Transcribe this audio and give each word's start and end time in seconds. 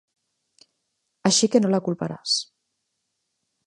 Així 1.31 1.51
que 1.55 1.63
no 1.63 1.73
la 1.75 1.83
culparàs. 1.91 2.43